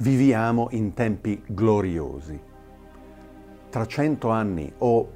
[0.00, 2.40] Viviamo in tempi gloriosi.
[3.68, 5.12] Tra cento anni o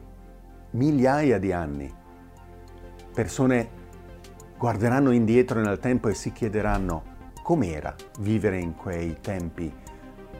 [0.72, 1.90] migliaia di anni,
[3.14, 3.68] persone
[4.58, 7.02] guarderanno indietro nel tempo e si chiederanno
[7.42, 9.72] com'era vivere in quei tempi,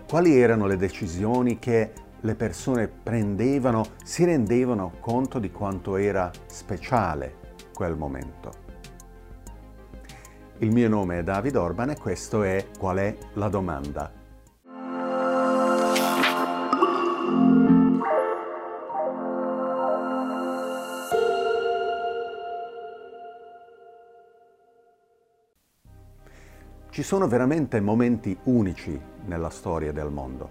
[0.07, 7.37] quali erano le decisioni che le persone prendevano, si rendevano conto di quanto era speciale
[7.72, 8.53] quel momento.
[10.58, 14.24] Il mio nome è David Orban e questo è Qual è la domanda?
[26.94, 30.48] Ci sono veramente momenti unici nella storia del mondo.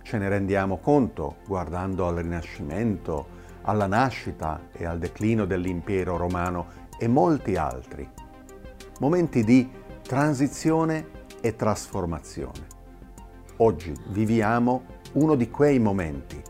[0.00, 3.26] Ce ne rendiamo conto guardando al Rinascimento,
[3.62, 8.08] alla nascita e al declino dell'impero romano e molti altri.
[9.00, 9.68] Momenti di
[10.02, 11.08] transizione
[11.40, 12.66] e trasformazione.
[13.56, 16.40] Oggi viviamo uno di quei momenti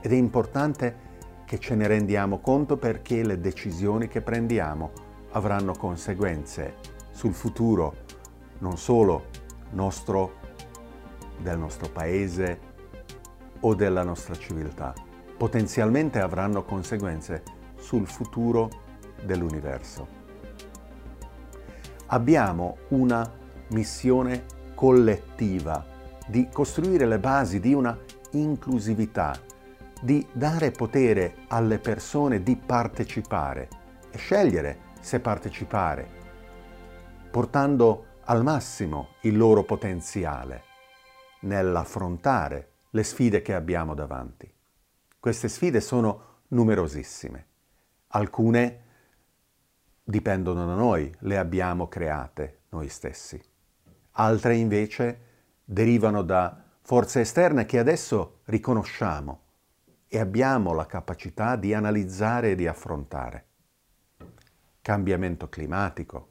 [0.00, 0.96] ed è importante
[1.44, 4.92] che ce ne rendiamo conto perché le decisioni che prendiamo
[5.32, 6.76] avranno conseguenze
[7.10, 8.02] sul futuro
[8.58, 9.26] non solo
[9.70, 10.34] nostro,
[11.38, 12.72] del nostro paese
[13.60, 14.92] o della nostra civiltà,
[15.36, 17.42] potenzialmente avranno conseguenze
[17.76, 18.70] sul futuro
[19.22, 20.22] dell'universo.
[22.06, 23.28] Abbiamo una
[23.68, 25.84] missione collettiva
[26.26, 27.98] di costruire le basi di una
[28.32, 29.38] inclusività,
[30.00, 33.68] di dare potere alle persone di partecipare
[34.10, 36.08] e scegliere se partecipare,
[37.30, 40.62] portando al massimo il loro potenziale
[41.40, 44.50] nell'affrontare le sfide che abbiamo davanti.
[45.18, 47.46] Queste sfide sono numerosissime.
[48.08, 48.82] Alcune
[50.02, 53.42] dipendono da noi, le abbiamo create noi stessi.
[54.12, 55.20] Altre invece
[55.64, 59.40] derivano da forze esterne che adesso riconosciamo
[60.06, 63.46] e abbiamo la capacità di analizzare e di affrontare.
[64.80, 66.28] Cambiamento climatico,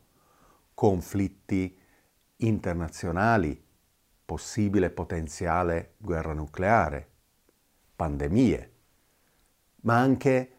[0.73, 1.81] conflitti
[2.47, 3.61] internazionali,
[4.25, 7.09] possibile potenziale guerra nucleare,
[7.95, 8.71] pandemie,
[9.81, 10.51] ma anche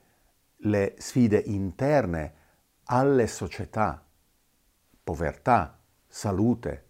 [0.57, 2.35] le sfide interne
[2.85, 4.05] alle società,
[5.03, 6.89] povertà, salute,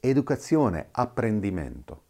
[0.00, 2.04] educazione, apprendimento.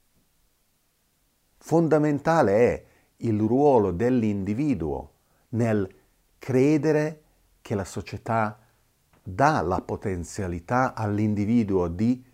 [1.59, 2.87] Fondamentale è
[3.19, 5.13] il ruolo dell'individuo
[5.51, 5.93] nel
[6.39, 7.23] credere
[7.61, 8.59] che la società
[9.31, 12.25] dà la potenzialità all'individuo di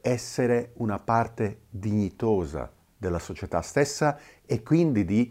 [0.00, 5.30] essere una parte dignitosa della società stessa e quindi di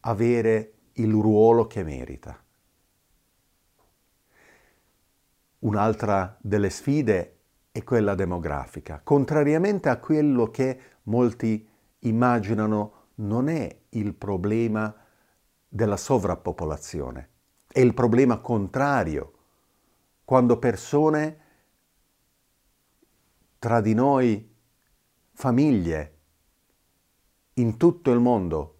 [0.00, 2.38] avere il ruolo che merita.
[5.60, 7.38] Un'altra delle sfide
[7.72, 9.00] è quella demografica.
[9.02, 11.66] Contrariamente a quello che molti
[12.00, 14.94] immaginano, non è il problema
[15.66, 17.30] della sovrappopolazione,
[17.66, 19.30] è il problema contrario
[20.26, 21.38] quando persone
[23.60, 24.54] tra di noi,
[25.32, 26.14] famiglie,
[27.54, 28.78] in tutto il mondo,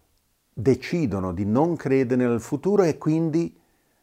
[0.51, 3.57] decidono di non credere nel futuro e quindi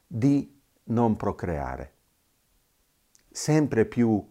[0.06, 1.92] di non procreare.
[3.30, 4.26] Sempre più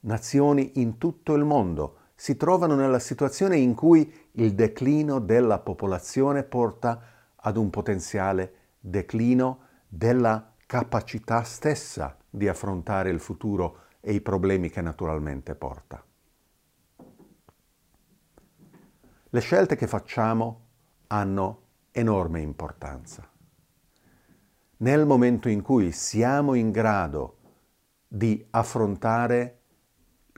[0.00, 6.44] nazioni in tutto il mondo si trovano nella situazione in cui il declino della popolazione
[6.44, 7.02] porta
[7.34, 14.80] ad un potenziale declino della capacità stessa di affrontare il futuro e i problemi che
[14.80, 16.04] naturalmente porta.
[19.30, 20.66] Le scelte che facciamo
[21.08, 23.28] hanno enorme importanza.
[24.78, 27.38] Nel momento in cui siamo in grado
[28.06, 29.60] di affrontare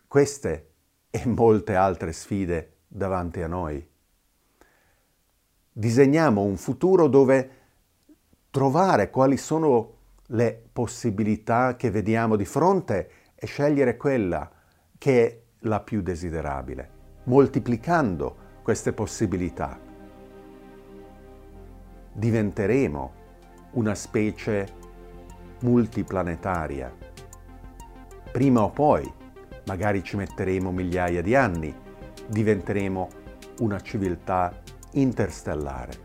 [0.07, 0.73] queste
[1.11, 3.87] e molte altre sfide davanti a noi,
[5.73, 7.51] disegniamo un futuro dove
[8.51, 9.96] trovare quali sono
[10.29, 14.51] le possibilità che vediamo di fronte e scegliere quella
[14.99, 16.91] che è la più desiderabile,
[17.25, 19.79] moltiplicando queste possibilità.
[22.13, 23.13] Diventeremo
[23.73, 24.67] una specie
[25.61, 26.93] multiplanetaria.
[28.33, 29.11] Prima o poi,
[29.67, 31.75] magari ci metteremo migliaia di anni,
[32.27, 33.09] diventeremo
[33.61, 34.63] una civiltà
[34.93, 36.05] interstellare.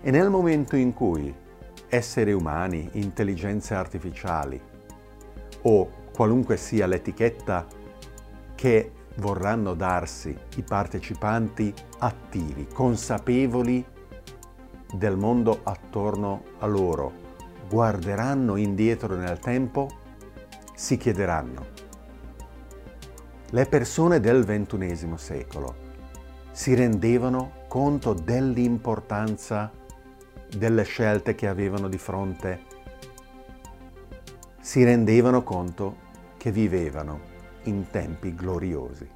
[0.00, 1.34] E nel momento in cui
[1.96, 4.60] esseri umani, intelligenze artificiali
[5.62, 7.66] o qualunque sia l'etichetta
[8.54, 13.84] che vorranno darsi i partecipanti attivi, consapevoli
[14.92, 17.12] del mondo attorno a loro,
[17.68, 19.88] guarderanno indietro nel tempo,
[20.74, 21.76] si chiederanno
[23.50, 25.76] le persone del XXI secolo
[26.50, 29.70] si rendevano conto dell'importanza
[30.56, 32.60] delle scelte che avevano di fronte,
[34.60, 35.96] si rendevano conto
[36.36, 37.20] che vivevano
[37.64, 39.08] in tempi gloriosi.